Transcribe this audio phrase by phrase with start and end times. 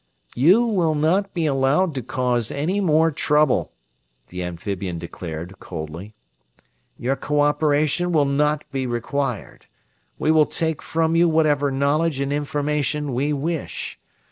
[0.33, 3.71] "You will not be allowed to cause any more trouble,"
[4.29, 6.15] the amphibian declared, coldly.
[6.97, 9.67] "Your co operation will not be required.
[10.17, 13.99] We will take from you whatever knowledge and information we wish.